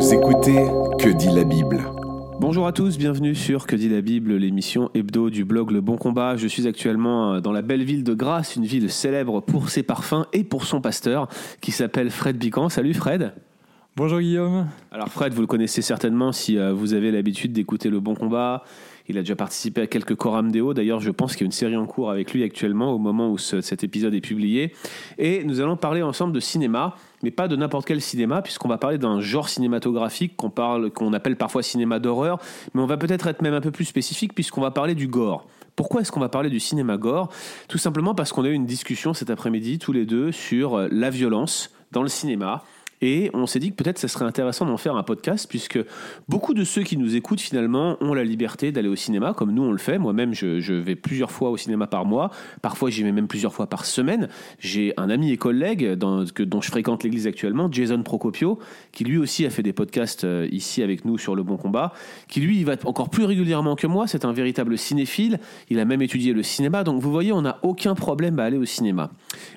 [0.00, 0.64] Vous écoutez
[0.98, 1.82] Que dit la Bible
[2.40, 5.96] Bonjour à tous, bienvenue sur Que dit la Bible, l'émission hebdo du blog Le Bon
[5.96, 6.36] Combat.
[6.36, 9.82] Je suis actuellement euh, dans la belle ville de Grasse, une ville célèbre pour ses
[9.82, 11.28] parfums et pour son pasteur
[11.60, 12.68] qui s'appelle Fred Bican.
[12.70, 13.32] Salut Fred.
[13.96, 14.66] Bonjour Guillaume.
[14.90, 18.64] Alors Fred, vous le connaissez certainement si euh, vous avez l'habitude d'écouter Le Bon Combat.
[19.08, 20.72] Il a déjà participé à quelques Coram Deo.
[20.72, 23.30] D'ailleurs, je pense qu'il y a une série en cours avec lui actuellement au moment
[23.30, 24.72] où ce- cet épisode est publié.
[25.18, 28.78] Et nous allons parler ensemble de cinéma, mais pas de n'importe quel cinéma, puisqu'on va
[28.78, 32.38] parler d'un genre cinématographique qu'on parle, qu'on appelle parfois cinéma d'horreur.
[32.74, 35.46] Mais on va peut-être être même un peu plus spécifique puisqu'on va parler du gore.
[35.76, 37.30] Pourquoi est-ce qu'on va parler du cinéma gore?
[37.68, 40.88] Tout simplement parce qu'on a eu une discussion cet après-midi tous les deux sur euh,
[40.90, 42.62] la violence dans le cinéma.
[43.02, 45.78] Et on s'est dit que peut-être ça serait intéressant d'en faire un podcast, puisque
[46.28, 49.62] beaucoup de ceux qui nous écoutent finalement ont la liberté d'aller au cinéma, comme nous
[49.62, 49.98] on le fait.
[49.98, 52.30] Moi-même, je, vais plusieurs fois au cinéma par mois.
[52.62, 54.28] Parfois, j'y vais même plusieurs fois par semaine.
[54.58, 55.98] J'ai un ami et collègue
[56.34, 58.58] que- dont je fréquente l'église actuellement, Jason Procopio,
[58.92, 61.92] qui lui aussi a fait des podcasts euh, ici avec nous sur Le Bon Combat,
[62.28, 64.06] qui lui il va encore plus régulièrement que moi.
[64.06, 65.38] C'est un véritable cinéphile.
[65.70, 66.84] Il a même étudié le cinéma.
[66.84, 69.10] Donc vous voyez, on n'a aucun problème à aller au cinéma.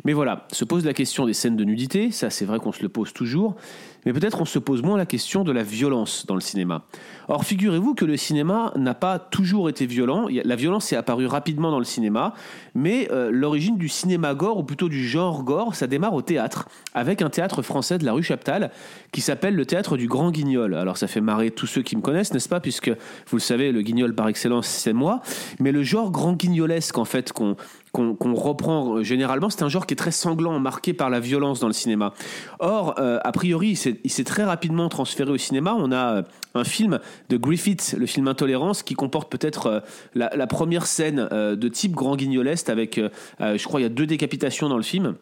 [0.06, 2.12] Mais voilà, se pose la question des scènes de nudité.
[2.12, 3.33] Ça, c'est vrai qu'on se le pose toujours.
[4.06, 6.84] Mais peut-être on se pose moins la question de la violence dans le cinéma.
[7.30, 10.28] Or, figurez-vous que le cinéma n'a pas toujours été violent.
[10.44, 12.34] La violence est apparue rapidement dans le cinéma,
[12.76, 16.68] mais euh, l'origine du cinéma gore, ou plutôt du genre gore, ça démarre au théâtre,
[16.94, 18.72] avec un théâtre français de la rue Chaptal
[19.12, 20.76] qui s'appelle le théâtre du Grand Guignol.
[20.76, 23.72] Alors, ça fait marrer tous ceux qui me connaissent, n'est-ce pas Puisque, vous le savez,
[23.72, 25.22] le guignol par excellence, c'est moi.
[25.60, 27.56] Mais le genre grand guignolesque, en fait, qu'on
[27.94, 31.60] qu'on reprend euh, généralement, c'est un genre qui est très sanglant, marqué par la violence
[31.60, 32.14] dans le cinéma.
[32.60, 35.76] Or, euh, a priori, il s'est- très rapidement transféré au cinéma.
[35.78, 36.22] On a euh,
[36.56, 39.84] un film de Griffith, le film Intolérance, qui comporte peut-être
[40.16, 43.00] la, première scène de type grand guignoleste avec,
[43.40, 45.16] je crois, il y a deux décapitations dans le film.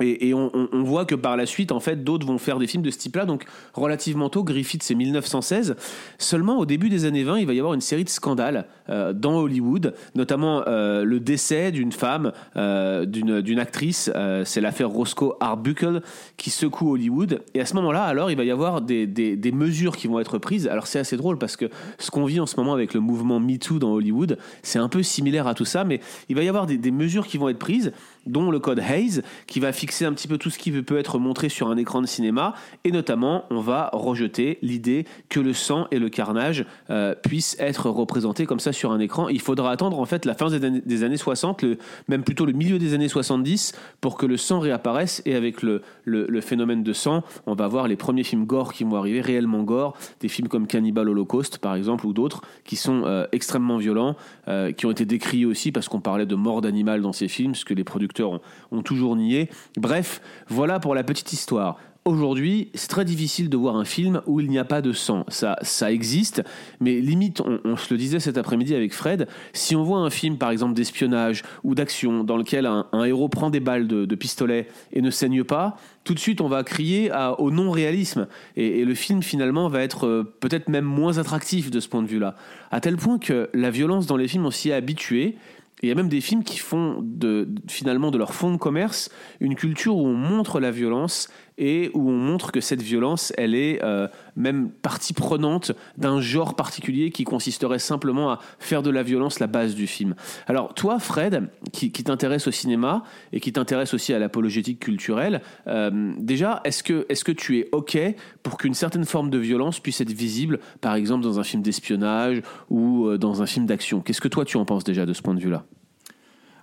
[0.00, 0.50] Et, on,
[0.82, 3.26] voit que par la suite, en fait, d'autres vont faire des films de ce type-là.
[3.26, 5.76] Donc, relativement tôt, Griffith, c'est 1916.
[6.18, 9.12] Seulement, au début des années 20, il va y avoir une série de scandales euh,
[9.12, 14.10] dans Hollywood, notamment euh, le décès d'une femme, euh, d'une d'une actrice.
[14.14, 16.02] euh, c'est l'affaire Roscoe Arbuckle
[16.36, 17.42] qui secoue Hollywood.
[17.54, 20.18] Et à ce moment-là, alors, il va y avoir des, des- des mesures qui vont
[20.20, 20.66] être prises.
[20.68, 21.66] Alors, c'est assez drôle parce que
[21.98, 25.02] ce qu'on vit en ce moment avec le mouvement MeToo dans Hollywood, c'est un peu
[25.02, 27.58] similaire à tout ça, mais il va y avoir des, des mesures qui vont être
[27.58, 27.92] prises,
[28.26, 31.18] dont le code Hayes, qui va fixer un petit peu tout ce qui peut être
[31.18, 32.54] montré sur un écran de cinéma,
[32.84, 37.90] et notamment, on va rejeter l'idée que le sang et le carnage euh, puissent être
[37.90, 39.28] représentés comme ça sur un écran.
[39.28, 42.46] Il faudra attendre en fait la fin des années, des années 60, le, même plutôt
[42.46, 46.40] le milieu des années 70, pour que le sang réapparaisse, et avec le, le, le
[46.40, 49.96] phénomène de sang, on va voir les premiers films gore qui vont arriver, réellement gore,
[50.20, 54.16] des films comme Cannibal Holocaust par exemple, ou d'autres, qui sont euh, extrêmement violents,
[54.48, 57.54] euh, qui ont été décriés aussi parce qu'on parlait de mort d'animal dans ces films,
[57.54, 58.40] ce que les producteurs ont,
[58.82, 59.48] toujours nié.
[59.76, 61.78] Bref, voilà pour la petite histoire.
[62.06, 65.26] Aujourd'hui, c'est très difficile de voir un film où il n'y a pas de sang.
[65.28, 66.42] Ça, ça existe,
[66.80, 70.38] mais limite, on, se le disait cet après-midi avec Fred, si on voit un film,
[70.38, 75.02] par exemple, d'espionnage ou d'action, dans lequel un, héros prend des balles de, pistolet et
[75.02, 78.28] ne saigne pas, tout de suite, on va crier au non-réalisme.
[78.56, 82.02] Et, et le film, finalement, va être euh, peut-être même moins attractif de ce point
[82.02, 82.34] de vue-là.
[82.70, 85.36] À tel point que la violence dans les films, on s'y est habitué.
[85.82, 89.10] Il y a même des films qui font de, finalement de leur fond de commerce
[89.40, 93.54] une culture où on montre la violence et où on montre que cette violence, elle
[93.54, 99.02] est euh, même partie prenante d'un genre particulier qui consisterait simplement à faire de la
[99.02, 100.14] violence la base du film.
[100.46, 106.12] Alors toi, Fred, qui, t'intéresse au cinéma et qui t'intéresse aussi à l'apologétique culturelle, euh,
[106.18, 107.98] déjà, est-ce que, est que tu es OK
[108.42, 112.42] pour qu'une certaine forme de violence puisse être visible, par exemple dans un film d'espionnage
[112.70, 114.00] ou euh, dans un film d'action?
[114.00, 115.64] Qu'est-ce que toi tu en penses déjà de ce point de vue-là?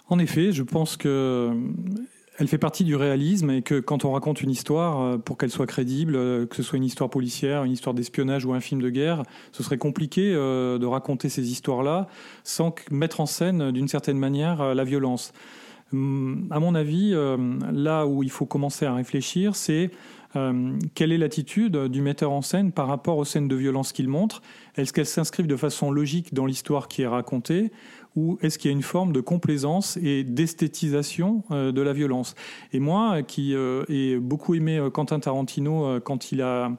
[0.09, 1.51] En effet, je pense que
[2.37, 5.49] elle fait partie du réalisme et que quand on raconte une histoire, euh, pour qu'elle
[5.49, 8.81] soit crédible, euh, que ce soit une histoire policière, une histoire d'espionnage ou un film
[8.81, 12.07] de guerre, ce serait compliqué euh, de raconter ces histoires-là
[12.43, 15.33] sans mettre en scène d'une certaine manière la violence.
[15.93, 17.15] Hum, À mon avis,
[17.71, 19.89] là où il faut commencer à réfléchir, c'est
[20.37, 24.07] euh, quelle est l'attitude du metteur en scène par rapport aux scènes de violence qu'il
[24.07, 24.41] montre?
[24.75, 27.71] Est-ce qu'elles s'inscrivent de façon logique dans l'histoire qui est racontée?
[28.15, 32.35] Ou est-ce qu'il y a une forme de complaisance et d'esthétisation euh, de la violence?
[32.73, 36.71] Et moi, qui euh, ai beaucoup aimé Quentin Tarantino quand il a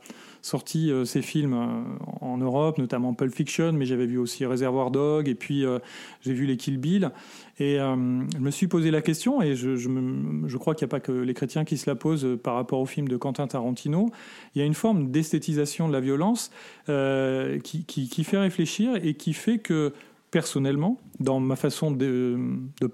[0.43, 4.90] sorti euh, ses films euh, en Europe, notamment Pulp Fiction, mais j'avais vu aussi Réservoir
[4.90, 5.79] Dog, et puis euh,
[6.23, 7.11] j'ai vu les Kill Bill.
[7.61, 7.96] Et euh,
[8.32, 11.35] je me suis posé la question, et je, crois qu'il n'y a pas que les
[11.35, 14.11] chrétiens qui se la posent euh, par rapport au film de Quentin Tarantino.
[14.55, 16.52] Il y a une forme d'esthétisation de la violence
[16.88, 19.93] euh, qui, fait réfléchir et qui fait que,
[20.31, 22.38] personnellement, dans ma façon de,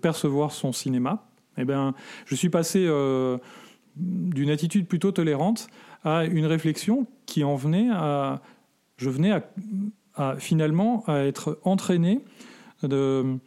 [0.01, 1.27] percevoir son cinéma,
[1.59, 1.95] eh ben,
[2.25, 2.87] je suis passé...
[2.87, 3.37] euh,
[3.97, 5.69] d'une attitude plutôt tolérante
[6.05, 8.43] à une réflexion qui en venait à,
[8.97, 9.33] je venais
[10.15, 12.21] à, finalement à être entraîné
[12.83, 13.39] de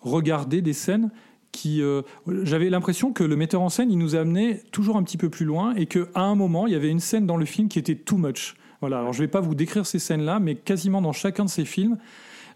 [0.00, 1.10] regarder des scènes
[1.52, 2.02] qui, euh,
[2.42, 5.46] j'avais l'impression que le metteur en scène, il nous amenait toujours un petit peu plus
[5.46, 7.94] loin et qu'à un moment, il y avait une scène dans le film qui était
[7.94, 8.56] too much.
[8.80, 8.98] Voilà.
[8.98, 11.64] Alors, je ne vais pas vous décrire ces scènes-là, mais quasiment dans chacun de ces
[11.64, 11.96] films,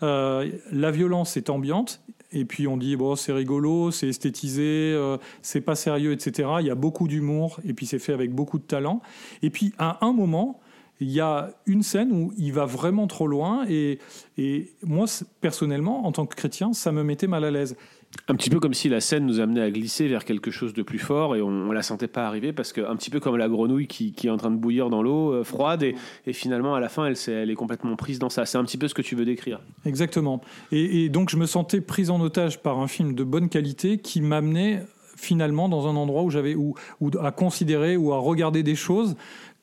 [0.03, 2.03] euh, la violence est ambiante
[2.33, 6.49] et puis on dit bon c'est rigolo, c'est esthétisé, euh, c'est pas sérieux, etc.
[6.61, 9.01] Il y a beaucoup d'humour et puis c'est fait avec beaucoup de talent.
[9.43, 10.61] Et puis à un moment,
[11.01, 13.99] il y a une scène où il va vraiment trop loin et,
[14.37, 15.07] et moi
[15.41, 17.77] personnellement en tant que chrétien ça me mettait mal à l'aise.
[18.27, 20.83] Un petit peu comme si la scène nous amenait à glisser vers quelque chose de
[20.83, 23.37] plus fort et on, ne la sentait pas arriver parce que un petit peu comme
[23.37, 25.95] la grenouille qui, est en train de bouillir dans l'eau euh, froide et,
[26.33, 28.45] finalement à la fin elle, est, complètement prise dans ça.
[28.45, 29.61] C'est un petit peu ce que tu veux décrire.
[29.87, 30.43] Exactement.
[30.73, 33.99] Et, et donc je me sentais prise en otage par un film de bonne qualité
[33.99, 34.83] qui m'amenait
[35.17, 36.75] finalement dans un endroit où j'avais ou
[37.21, 39.17] à considérer ou à regarder des choses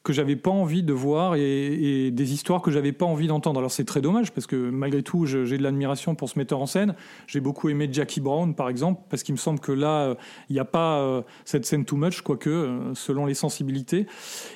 [0.05, 3.59] que j'avais pas envie de voir et, des histoires que j'avais pas envie d'entendre.
[3.59, 6.67] Alors c'est très dommage parce que malgré tout j'ai de l'admiration pour ce metteur en
[6.67, 6.93] scène.
[7.27, 10.15] J'ai beaucoup aimé Jackie Brown par exemple parce qu'il me semble que là euh,
[10.49, 14.05] il n'y a pas euh, cette scène too much quoique euh, selon les sensibilités.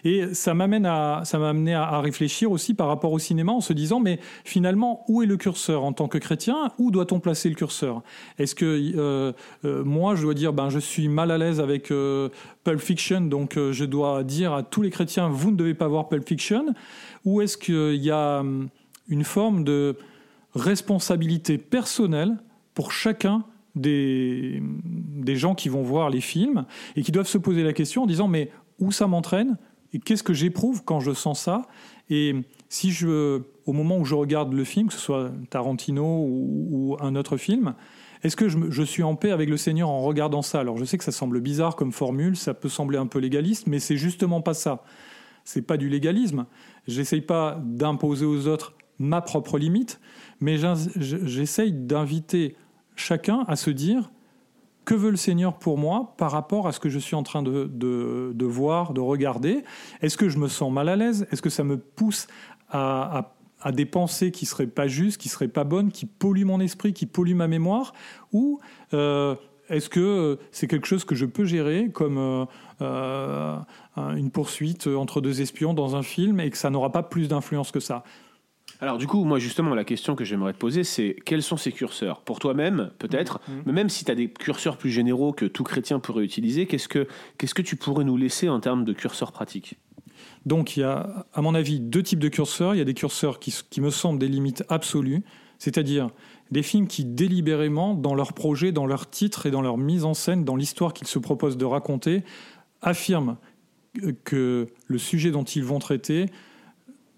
[0.05, 3.61] Et ça m'amène à ça m'a amené à, réfléchir aussi par rapport au cinéma en
[3.61, 6.71] se disant mais finalement où est le curseur en tant que chrétien?
[6.77, 8.03] Où doit-on placer le curseur?
[8.37, 13.21] Est-ce que moi je dois dire ben je suis mal à l'aise avec Pulp Fiction
[13.21, 16.73] donc je dois dire à tous les chrétiens vous ne devez pas voir Pulp Fiction
[17.25, 18.69] Ou est-ce qu'il y a hum,
[19.07, 19.97] une forme de
[20.53, 22.37] responsabilité personnelle
[22.73, 23.43] pour chacun
[23.75, 26.65] des, des gens qui vont voir les films
[26.95, 29.57] et qui doivent se poser la question en disant mais où ça m'entraîne
[29.93, 31.63] et qu'est-ce que j'éprouve quand je sens ça
[32.09, 32.35] et
[32.67, 37.15] si je au moment où je regarde le film que ce soit Tarantino ou, un
[37.15, 37.75] autre film
[38.23, 40.59] est-ce que je, je, suis en paix avec le Seigneur en regardant ça?
[40.59, 43.65] Alors je sais que ça semble bizarre comme formule, ça peut sembler un peu légaliste,
[43.65, 44.83] mais c'est justement pas ça
[45.49, 46.45] c'est pas du légalisme.
[46.87, 49.99] J'essaye pas d'imposer aux autres ma propre limite,
[50.41, 50.57] mais
[50.95, 52.55] j'essaye d'inviter
[52.95, 54.11] chacun à se dire
[54.85, 57.41] que veut le Seigneur pour moi par rapport à ce que je suis en train
[57.41, 59.63] de, voir, de regarder?
[60.01, 61.25] Est-ce que je me sens mal à l'aise?
[61.31, 62.27] Est-ce que ça me pousse
[62.69, 66.59] à, à, des pensées qui seraient pas justes, qui seraient pas bonnes, qui polluent mon
[66.59, 67.93] esprit, qui polluent ma mémoire?
[68.33, 68.59] Ou
[68.93, 69.33] euh,
[69.69, 72.45] est-ce que euh, c'est quelque chose que je peux gérer comme euh,
[72.81, 73.57] euh,
[74.15, 77.71] une poursuite entre deux espions dans un film et que ça n'aura pas plus d'influence
[77.71, 78.03] que ça?
[78.81, 81.71] Alors du coup, moi justement, la question que j'aimerais te poser, c'est quels sont ces
[81.71, 82.21] curseurs?
[82.21, 83.61] Pour toi-même, peut-être, mm-hmm.
[83.65, 86.87] mais même si tu as des curseurs plus généraux que tout chrétien pourrait utiliser, qu'est-ce
[86.87, 87.07] que,
[87.37, 89.77] qu'est-ce que tu pourrais nous laisser en termes de curseurs pratiques?
[90.45, 92.75] Donc il y a, à mon avis, deux types de curseurs.
[92.75, 95.23] Il y a des curseurs qui, qui me semblent des limites absolues,
[95.57, 96.09] c'est-à-dire
[96.51, 100.13] des films qui délibérément, dans leur projet, dans leur titre et dans leur mise en
[100.13, 102.23] scène, dans l'histoire qu'ils se proposent de raconter,
[102.81, 103.37] affirment
[104.23, 106.27] que le sujet dont ils vont traiter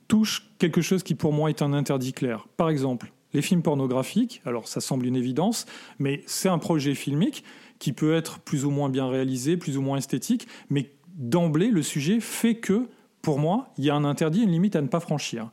[0.07, 2.47] touche quelque chose qui pour moi est un interdit clair.
[2.57, 5.65] Par exemple, les films pornographiques, alors ça semble une évidence,
[5.99, 7.43] mais c'est un projet filmique
[7.79, 11.81] qui peut être plus ou moins bien réalisé, plus ou moins esthétique, mais d'emblée, le
[11.81, 12.87] sujet fait que,
[13.21, 15.49] pour moi, il y a un interdit, une limite à ne pas franchir.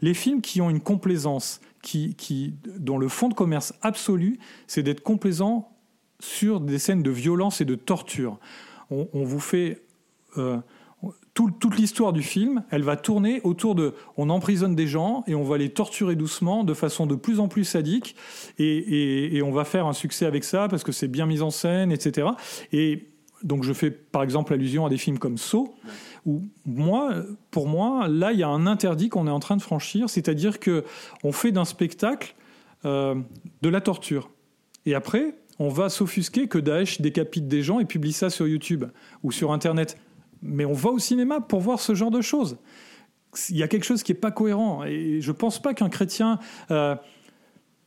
[0.00, 1.60] Les films qui ont une complaisance,
[2.78, 5.72] dont le fond de commerce absolu, c'est d'être complaisant
[6.20, 8.38] sur des scènes de violence et de torture.
[8.90, 9.82] On, vous fait
[10.38, 10.58] euh,
[11.34, 15.44] toute l'histoire du film, elle va tourner autour de, on emprisonne des gens et on
[15.44, 18.16] va les torturer doucement, de façon de plus en plus sadique,
[18.58, 21.92] et, on va faire un succès avec ça parce que c'est bien mis en scène,
[21.92, 22.28] etc.
[22.72, 23.08] Et
[23.42, 25.74] donc je fais par exemple allusion à des films comme Saw
[26.66, 27.14] moi,
[27.50, 30.60] pour moi, là, il y a un interdit qu'on est en train de franchir, c'est-à-dire
[30.60, 30.84] que
[31.24, 32.34] on fait d'un spectacle
[32.84, 33.14] euh,
[33.62, 34.30] de la torture.
[34.86, 38.84] Et après, on va s'offusquer que Daesh décapite des gens et publie ça sur YouTube
[39.22, 39.98] ou sur Internet.
[40.42, 42.56] Mais on va au cinéma pour voir ce genre de choses.
[43.50, 44.84] Il y a quelque chose qui n'est pas cohérent.
[44.84, 46.38] Et je ne pense pas qu'un chrétien
[46.70, 46.94] euh,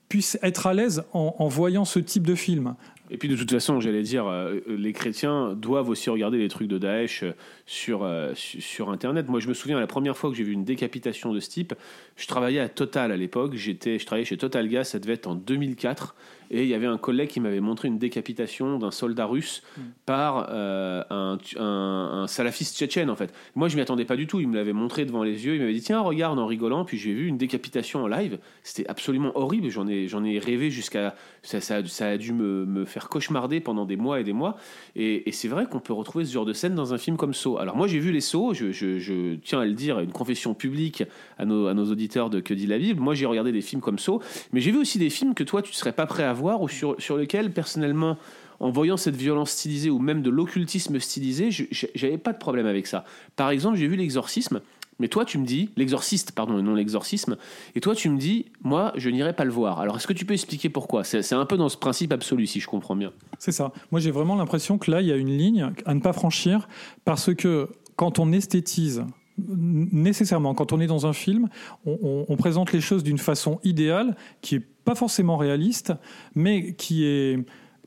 [0.09, 2.75] puisse être à l'aise en, voyant ce type de film.
[3.13, 6.69] Et puis de toute façon, j'allais dire, euh, les chrétiens doivent aussi regarder les trucs
[6.69, 7.33] de Daesh euh,
[7.65, 9.27] sur, euh, sur Internet.
[9.27, 11.73] Moi, je me souviens la première fois que j'ai vu une décapitation de ce type,
[12.15, 15.27] je travaillais à Total à l'époque, j'étais, je travaillais chez Total Gas, ça devait être
[15.27, 16.15] en 2004.
[16.51, 19.81] Et il y avait un collègue qui m'avait montré une décapitation d'un soldat russe mm.
[20.05, 23.33] par euh, un, un, salafiste tchétchène, en fait.
[23.55, 24.41] Moi, je m'y attendais pas du tout.
[24.41, 25.55] Il me l'avait montré devant les yeux.
[25.55, 26.83] Il m'avait dit Tiens, regarde en rigolant.
[26.83, 28.37] Puis j'ai vu une décapitation en live.
[28.63, 29.69] C'était absolument horrible.
[29.69, 31.15] J'en ai, j'en ai rêvé jusqu'à.
[31.41, 34.57] Ça, ça, ça, a dû me, me, faire cauchemarder pendant des mois et des mois.
[34.97, 37.33] Et, et c'est vrai qu'on peut retrouver ce genre de scène dans un film comme
[37.33, 37.57] Saw.
[37.59, 38.53] Alors, moi, j'ai vu les Saw.
[38.53, 41.03] Je, je, je, tiens à le dire, une confession publique
[41.37, 42.99] à nos, à nos auditeurs de Que dit la Bible.
[42.99, 44.21] Moi, j'ai regardé des films comme Saw.
[44.51, 46.40] Mais j'ai vu aussi des films que toi, tu ne serais pas prêt à voir
[46.41, 48.17] ou sur, sur lequel, personnellement,
[48.59, 51.49] en voyant cette violence stylisée ou même de l'occultisme stylisé,
[51.95, 53.05] j'avais pas de problème avec ça.
[53.35, 54.61] Par exemple, j'ai vu l'exorcisme.
[54.99, 57.35] Mais toi, tu me dis, l'exorciste, pardon, non l'exorcisme,
[57.73, 59.79] et toi, tu me dis, moi, je n'irai pas le voir.
[59.79, 61.03] Alors, est-ce que tu peux expliquer pourquoi?
[61.03, 63.11] C'est un peu dans ce principe absolu, si je comprends bien.
[63.39, 63.71] C'est ça.
[63.89, 66.67] Moi, j'ai vraiment l'impression que là, il y a une ligne à ne pas franchir,
[67.03, 69.03] parce que quand on esthétise
[69.37, 71.49] nécessairement, quand on est dans un film,
[71.85, 75.93] on, présente les choses d'une façon idéale, qui est pas forcément réaliste,
[76.35, 77.39] mais qui est,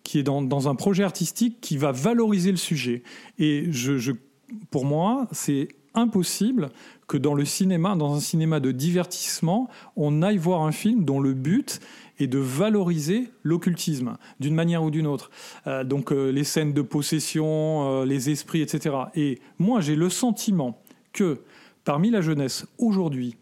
[0.03, 3.03] qui est dans, un projet artistique qui va valoriser le sujet.
[3.39, 4.13] Et je,
[4.71, 6.71] pour moi, c'est impossible
[7.07, 11.21] que dans le cinéma, dans un cinéma de divertissement, on aille voir un film dont
[11.21, 11.81] le but
[12.19, 15.31] est de valoriser l'occultisme d'une manière ou d'une autre.
[15.67, 18.97] Euh, donc euh, les scènes de possession, euh, les esprits, etc.
[19.15, 20.81] Et moi, j'ai le sentiment
[21.15, 21.41] que
[21.85, 23.37] parmi la jeunesse aujourd'hui,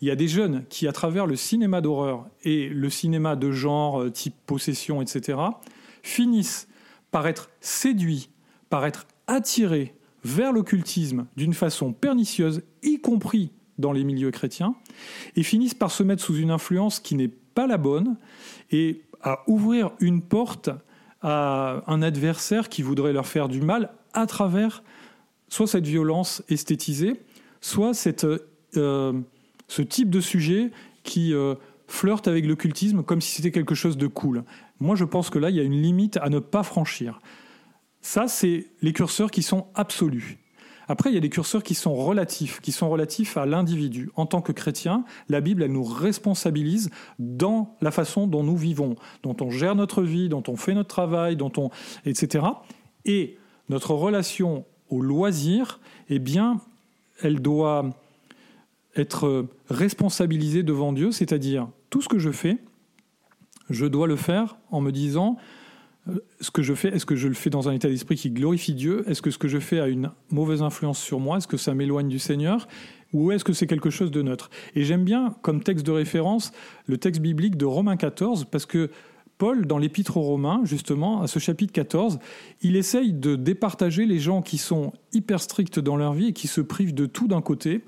[0.00, 3.50] il y a des jeunes qui, à travers le cinéma d'horreur et le cinéma de
[3.50, 5.38] genre euh, type possession, etc.,
[6.02, 6.68] finissent
[7.10, 8.30] par être séduits,
[8.70, 14.74] par être attirés vers l'occultisme d'une façon pernicieuse, y compris dans les milieux chrétiens,
[15.34, 18.16] et finissent par se mettre sous une influence qui n'est pas la bonne,
[18.70, 20.70] et à ouvrir une porte
[21.22, 24.82] à un adversaire qui voudrait leur faire du mal à travers
[25.48, 27.22] soit cette violence esthétisée,
[27.60, 28.26] soit cette,
[28.76, 29.12] euh,
[29.68, 30.70] ce type de sujet
[31.02, 31.54] qui euh,
[31.86, 34.44] flirte avec l'occultisme comme si c'était quelque chose de cool.
[34.80, 37.20] Moi, je pense que là, il y a une limite à ne pas franchir.
[38.00, 40.38] Ça, c'est les curseurs qui sont absolus.
[40.88, 44.10] Après, il y a des curseurs qui sont relatifs, qui sont relatifs à l'individu.
[44.14, 48.94] En tant que chrétien, la Bible, elle nous responsabilise dans la façon dont nous vivons,
[49.24, 51.70] dont on gère notre vie, dont on fait notre travail, dont on,
[52.04, 52.46] etc.
[53.04, 53.36] Et
[53.68, 56.60] notre relation au loisir, eh bien,
[57.22, 57.90] elle doit
[58.94, 62.58] être responsabilisée devant Dieu, c'est-à-dire tout ce que je fais,
[63.70, 65.36] je dois le faire en me disant
[66.08, 68.30] euh, ce que je fais, est-ce que je le fais dans un état d'esprit qui
[68.30, 69.04] glorifie Dieu?
[69.08, 71.38] Est-ce que ce que je fais a une mauvaise influence sur moi?
[71.38, 72.68] Est-ce que ça m'éloigne du Seigneur?
[73.12, 74.50] Ou est-ce que c'est quelque chose de neutre?
[74.74, 76.52] Et j'aime bien, comme texte de référence,
[76.86, 78.90] le texte biblique de Romains 14, parce que
[79.38, 82.18] Paul, dans l'Épître aux Romains, justement, à ce chapitre 14,
[82.62, 86.48] il essaye de départager les gens qui sont hyper stricts dans leur vie et qui
[86.48, 87.82] se privent de tout d'un côté,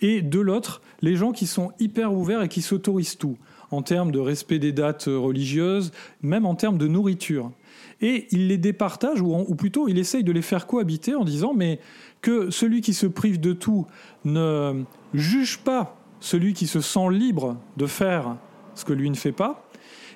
[0.00, 3.36] et de l'autre, les gens qui sont hyper ouverts et qui s'autorisent tout,
[3.70, 5.92] en termes de respect des dates religieuses,
[6.22, 7.52] même en termes de nourriture.
[8.00, 11.80] Et il les départage, ou, plutôt il essaye de les faire cohabiter en disant, mais
[12.22, 13.86] que celui qui se prive de tout
[14.24, 18.36] ne juge pas celui qui se sent libre de faire
[18.74, 19.67] ce que lui ne fait pas,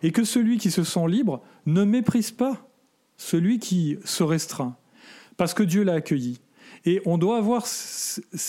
[0.03, 2.69] et que celui qui se sent libre ne méprise pas
[3.17, 4.77] celui qui se restreint,
[5.37, 6.41] parce que Dieu l'a accueilli.
[6.85, 7.67] Et on doit avoir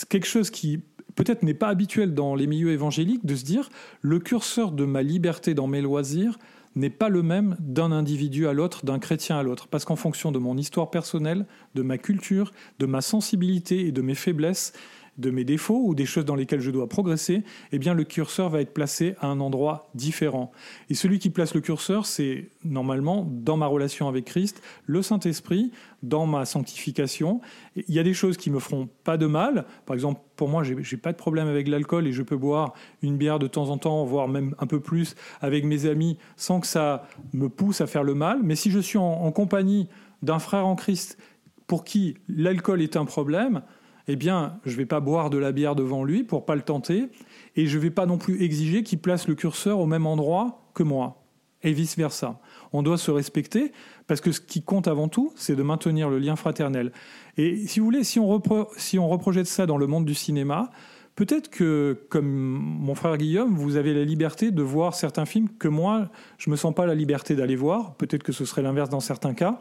[0.08, 0.80] quelque chose qui
[1.14, 3.68] peut-être n'est pas habituel dans les milieux évangéliques, de se dire,
[4.00, 6.38] le curseur de ma liberté dans mes loisirs
[6.76, 10.32] n'est pas le même d'un individu à l'autre, d'un chrétien à l'autre, parce qu'en fonction
[10.32, 11.46] de mon histoire personnelle,
[11.76, 14.72] de ma culture, de ma sensibilité et de mes faiblesses,
[15.18, 17.42] de mes défauts ou des choses dans lesquelles je dois progresser,
[17.72, 20.50] eh bien le curseur va être placé à un endroit différent.
[20.90, 25.70] Et celui qui place le curseur, c'est normalement dans ma relation avec Christ, le Saint-Esprit,
[26.02, 27.40] dans ma sanctification.
[27.76, 29.64] Il y a des choses qui me feront pas de mal.
[29.86, 33.16] Par exemple, pour moi, j'ai pas de problème avec l'alcool et je peux boire une
[33.16, 36.66] bière de temps en temps, voire même un peu plus avec mes amis, sans que
[36.66, 38.40] ça me pousse à faire le mal.
[38.42, 39.88] Mais si je suis en compagnie
[40.22, 41.18] d'un frère en Christ
[41.66, 43.62] pour qui l'alcool est un problème,
[44.08, 46.62] eh bien, je ne vais pas boire de la bière devant lui pour pas le
[46.62, 47.08] tenter,
[47.56, 50.68] et je ne vais pas non plus exiger qu'il place le curseur au même endroit
[50.74, 51.22] que moi,
[51.62, 52.40] et vice-versa.
[52.72, 53.72] On doit se respecter,
[54.06, 56.92] parce que ce qui compte avant tout, c'est de maintenir le lien fraternel.
[57.36, 58.42] Et si vous voulez, si on,
[58.76, 60.70] si on reprojette ça dans le monde du cinéma,
[61.16, 65.68] peut-être que, comme mon frère Guillaume, vous avez la liberté de voir certains films que
[65.68, 68.90] moi, je ne me sens pas la liberté d'aller voir, peut-être que ce serait l'inverse
[68.90, 69.60] dans certains cas.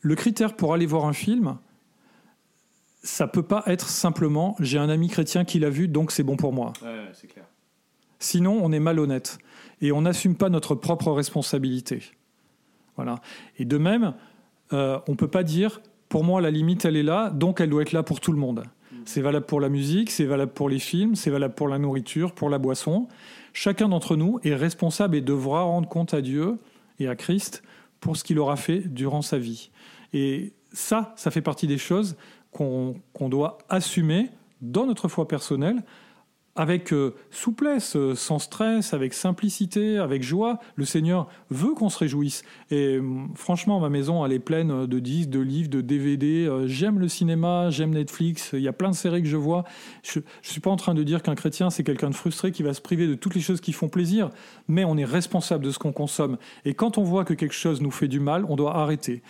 [0.00, 1.58] Le critère pour aller voir un film,
[3.02, 6.36] ça peut pas être simplement j'ai un ami chrétien qui l'a vu, donc c'est bon
[6.36, 6.72] pour moi.
[8.18, 9.38] Sinon, on est malhonnête
[9.80, 12.02] et on n'assume pas notre propre responsabilité.
[12.96, 13.16] Voilà.
[13.58, 14.14] Et de même,
[14.72, 17.82] euh, on peut pas dire pour moi la limite elle est là, donc elle doit
[17.82, 18.64] être là pour tout le monde.
[18.92, 18.96] Mm.
[19.06, 22.32] C'est valable pour la musique, c'est valable pour les films, c'est valable pour la nourriture,
[22.32, 23.08] pour la boisson.
[23.52, 26.58] Chacun d'entre nous est responsable et devra rendre compte à Dieu
[27.00, 27.62] et à Christ
[27.98, 29.70] pour ce qu'il aura fait durant sa vie.
[30.12, 32.16] Et ça, ça fait partie des choses
[32.52, 34.30] qu'on doit assumer
[34.60, 35.82] dans notre foi personnelle
[36.54, 40.58] avec euh, souplesse, euh, sans stress, avec simplicité, avec joie.
[40.76, 42.42] Le Seigneur veut qu'on se réjouisse.
[42.70, 46.46] Et hum, franchement, ma maison, elle est pleine de disques, de livres, de DVD.
[46.46, 48.50] Euh, j'aime le cinéma, j'aime Netflix.
[48.52, 49.64] Il y a plein de séries que je vois.
[50.02, 52.62] Je ne suis pas en train de dire qu'un chrétien, c'est quelqu'un de frustré qui
[52.62, 54.28] va se priver de toutes les choses qui font plaisir.
[54.68, 56.36] Mais on est responsable de ce qu'on consomme.
[56.66, 59.22] Et quand on voit que quelque chose nous fait du mal, on doit arrêter.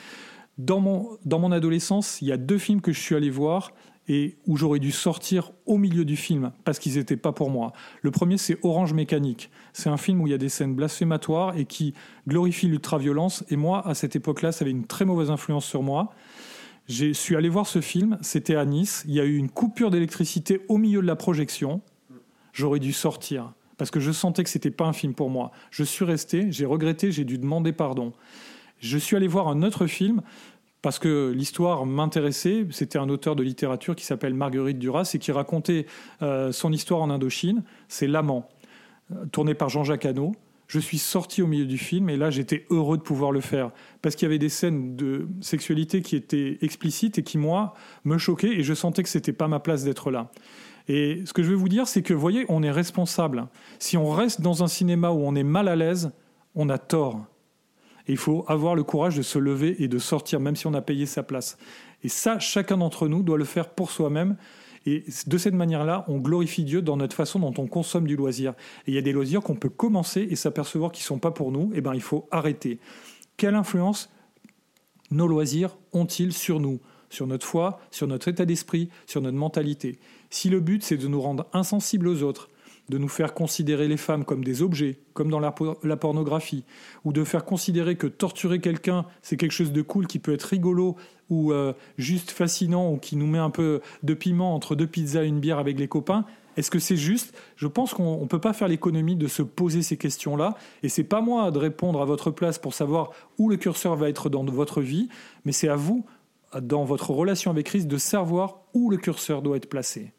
[0.59, 3.73] Dans mon, adolescence, il y a deux films que je suis allé voir
[4.09, 7.73] et où j'aurais dû sortir au milieu du film parce qu'ils n'étaient pas pour moi.
[8.02, 9.50] Le premier, c'est Orange Mécanique.
[9.73, 11.94] C'est un film où il y a des scènes blasphématoires et qui
[12.28, 13.44] glorifie l'ultraviolence.
[13.49, 16.12] Et moi, à cette époque-là, ça avait une très mauvaise influence sur moi.
[16.88, 19.04] Je suis allé voir ce film, c'était à Nice.
[19.06, 21.80] Il y a eu une coupure d'électricité au milieu de la projection.
[22.52, 25.52] J'aurais dû sortir parce que je sentais que c'était pas un film pour moi.
[25.71, 28.12] Je suis resté, j'ai regretté, j'ai dû demander pardon.
[28.82, 30.22] Je suis allé voir un autre film
[30.82, 32.66] parce que l'histoire m'intéressait.
[32.72, 35.86] C'était un auteur de littérature qui s'appelle Marguerite Duras et qui racontait
[36.20, 37.62] euh, son histoire en Indochine.
[37.86, 38.48] C'est L'amant,
[39.12, 40.32] euh, tourné par Jean-Jacques Hano.
[40.66, 43.70] Je suis sorti au milieu du film et là j'étais heureux de pouvoir le faire
[44.00, 47.74] parce qu'il y avait des scènes de sexualité qui étaient explicites et qui moi
[48.04, 50.32] me choquaient et je sentais que c'était pas ma place d'être là.
[50.88, 53.46] Et ce que je veux vous dire, c'est que, vous voyez, on est responsable.
[53.78, 56.10] Si on reste dans un cinéma où on est mal à l'aise,
[56.56, 57.26] on a tort.
[58.09, 60.82] Il faut avoir le courage de se lever et de sortir, même si on a
[60.82, 61.56] payé sa place.
[62.02, 64.37] Et ça, chacun d'entre nous doit le faire pour soi-même.
[64.87, 68.54] Et de cette manière-là, on glorifie Dieu dans notre façon dont on consomme du loisir.
[68.87, 71.30] Et il y a des loisirs qu'on peut commencer et s'apercevoir qu'ils ne sont pas
[71.30, 71.71] pour nous.
[71.73, 72.80] Et eh bien, il faut arrêter.
[73.37, 74.11] Quelle influence
[75.11, 76.80] nos loisirs ont-ils sur nous
[77.11, 80.00] Sur notre foi, sur notre état d'esprit, sur notre mentalité?
[80.30, 82.49] Si le but, c'est de nous rendre insensibles aux autres,
[82.92, 86.62] de nous faire considérer les femmes comme des objets, comme dans la, pornographie,
[87.06, 90.42] ou de faire considérer que torturer quelqu'un, c'est quelque chose de cool qui peut être
[90.42, 90.96] rigolo
[91.30, 95.25] ou euh, juste fascinant ou qui nous met un peu de piment entre deux pizzas
[95.25, 96.26] et une bière avec les copains.
[96.58, 97.34] Est-ce que c'est juste?
[97.56, 100.54] Je pense qu'on ne peut pas faire l'économie de se poser ces questions-là.
[100.82, 104.11] Et c'est pas moi de répondre à votre place pour savoir où le curseur va
[104.11, 105.08] être dans votre vie,
[105.46, 106.04] mais c'est à vous
[106.61, 110.12] dans votre relation avec Christ de savoir où le curseur doit être placé.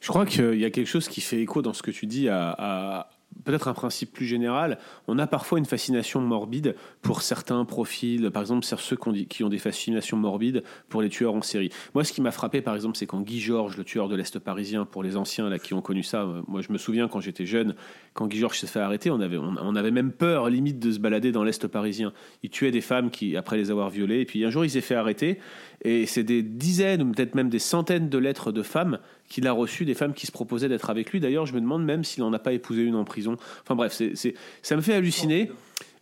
[0.00, 2.28] Je crois qu'il y a quelque chose qui fait écho dans ce que tu dis
[2.28, 3.08] à,
[3.44, 8.42] peut-être un principe plus général, on a parfois une fascination morbide pour certains profils, par
[8.42, 8.96] exemple ceux
[9.28, 11.70] qui ont des fascinations morbides pour les tueurs en série.
[11.94, 14.38] Moi, ce qui m'a frappé, par exemple, c'est quand Guy Georges, le tueur de l'Est
[14.38, 17.20] parisien, pour les anciens là, qui ont connu ça, euh, moi je me souviens quand
[17.20, 17.74] j'étais jeune,
[18.14, 20.98] quand Guy Georges s'est fait arrêter, on avait, on, avait même peur, limite, de se
[20.98, 22.12] balader dans l'Est parisien.
[22.42, 24.80] Il tuait des femmes qui, après les avoir violées, et puis un jour il s'est
[24.80, 25.38] fait arrêter,
[25.82, 28.98] et c'est des dizaines ou peut-être même des centaines de lettres de femmes
[29.30, 31.20] qu'il a reçues, des femmes qui se proposaient d'être avec lui.
[31.20, 33.36] D'ailleurs, je me demande même s'il n'en a pas épousé une en prison.
[33.62, 35.50] Enfin bref, c'est, ça me fait halluciner.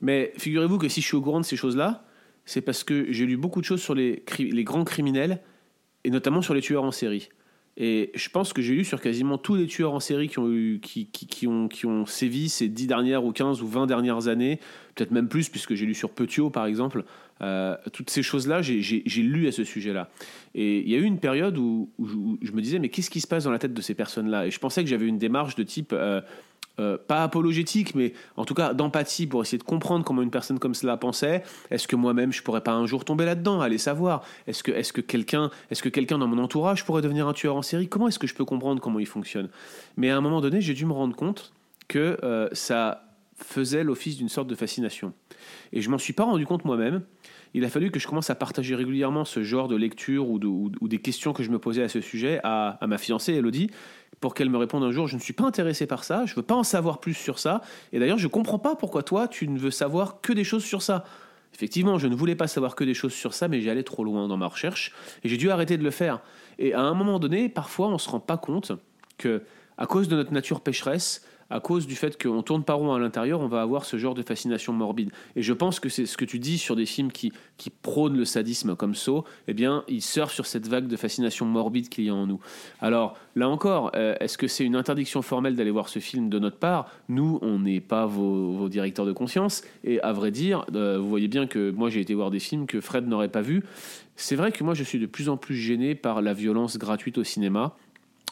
[0.01, 2.05] Mais figurez-vous que si je suis au courant de ces choses-là,
[2.47, 5.41] c'est parce que j'ai lu beaucoup de choses sur les, les grands criminels,
[6.05, 7.29] et notamment sur les tueurs en série.
[7.77, 10.51] Et je pense que j'ai lu sur quasiment tous les tueurs en série qui ont,
[10.51, 14.27] eu, qui, qui, ont, qui ont sévi ces 10 dernières ou 15 ou 20 dernières
[14.27, 14.59] années,
[14.97, 17.05] peut-être même plus, puisque j'ai lu sur Petiot par exemple.
[17.43, 20.09] Euh, toutes ces choses-là, j'ai lu à ce sujet-là.
[20.55, 21.91] Et il y a eu une période où,
[22.43, 24.47] je me disais, mais qu'est-ce qui se passe dans la tête de ces personnes-là?
[24.47, 25.93] Et je pensais que j'avais une démarche de type.
[25.93, 26.21] Euh,
[26.81, 30.61] euh, pas apologétique, mais en tout cas d'empathie pour essayer de comprendre comment une personne
[30.61, 31.43] comme cela pensait.
[31.73, 34.93] Est-ce que moi-même je pourrais pas un jour tomber là-dedans, aller savoir Est-ce que, est-ce
[34.93, 35.51] que quelqu'un,
[36.19, 37.89] dans mon entourage pourrait devenir un tueur en série?
[37.89, 39.49] Comment est-ce que je peux comprendre comment il fonctionne?
[39.97, 41.53] Mais à un moment donné, j'ai dû me rendre compte
[41.89, 42.17] que
[42.53, 43.08] ça
[43.39, 45.13] faisait l'office d'une sorte de fascination.
[45.73, 47.03] Et je m'en suis pas rendu compte moi-même.
[47.55, 50.39] Il a fallu que je commence à partager régulièrement ce genre de lecture ou,
[50.89, 53.71] des questions que je me posais à ce sujet à, ma fiancée Elodie,
[54.21, 56.43] pour qu'elle me réponde un jour je ne suis pas intéressé par ça, je veux
[56.43, 59.59] pas en savoir plus sur ça, et d'ailleurs je comprends pas pourquoi toi tu ne
[59.59, 61.05] veux savoir que des choses sur ça.
[61.55, 64.29] Effectivement, je ne voulais pas savoir que des choses sur ça, mais j'allais trop loin
[64.29, 64.93] dans ma recherche
[65.25, 66.21] et j'ai dû arrêter de le faire.
[66.59, 68.73] Et à un moment donné, parfois, on se rend pas compte
[69.17, 69.43] que,
[69.79, 72.99] à cause de notre nature pécheresse, à cause du fait qu'on tourne pas rond à
[72.99, 75.11] l'intérieur, on va avoir ce genre de fascination morbide.
[75.37, 78.17] Et je pense que c'est ce que tu dis sur des films qui, qui prônent
[78.17, 79.13] le sadisme comme ça,
[79.47, 82.41] eh bien, ils surfent sur cette vague de fascination morbide qu'il y a en nous.
[82.81, 86.39] Alors, là encore, euh, est-ce que c'est une interdiction formelle d'aller voir ce film de
[86.39, 86.91] notre part?
[87.09, 89.63] Nous, on n'est pas vos, directeurs de conscience.
[89.85, 92.67] Et à vrai dire, euh, vous voyez bien que moi, j'ai été voir des films
[92.67, 93.63] que Fred n'aurait pas vus.
[94.17, 97.19] C'est vrai que moi, je suis de plus en plus gêné par la violence gratuite
[97.19, 97.77] au cinéma.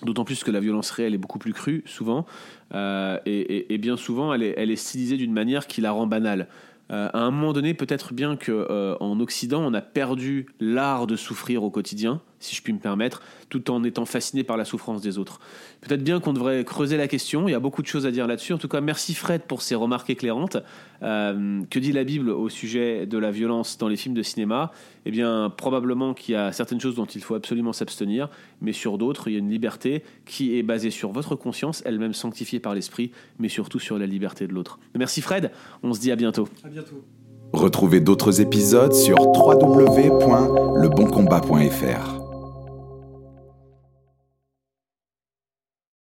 [0.03, 2.27] D'autant plus que la violence réelle est beaucoup plus crue, souvent,
[2.75, 6.49] euh, et, bien souvent, elle est, stylisée d'une manière qui la rend banale.
[6.93, 11.17] Euh, à un moment donné, peut-être bien qu'en euh, Occident, on a perdu l'art de
[11.17, 15.01] souffrir au quotidien, si je puis me permettre, tout en étant fasciné par la souffrance
[15.01, 15.41] des autres.
[15.81, 18.27] Peut-être bien qu'on devrait creuser la question, il y a beaucoup de choses à dire
[18.27, 18.53] là-dessus.
[18.53, 20.59] En tout cas, merci Fred pour ces remarques éclairantes.
[21.03, 24.73] Euh, que dit la Bible au sujet de la violence dans les films de cinéma?
[25.05, 28.29] Eh bien, probablement qu'il y a certaines choses dont il faut absolument s'abstenir,
[28.61, 32.15] mais sur d'autres, il y a une liberté qui est basée sur votre conscience, elle-même
[32.15, 34.79] sanctifiée par l'Esprit, mais surtout sur la liberté de l'autre.
[34.97, 35.51] Merci Fred,
[35.83, 36.49] on se dit à bientôt.
[36.65, 37.05] À bientôt.
[37.53, 42.16] Retrouvez d'autres épisodes sur www.leboncombat.fr.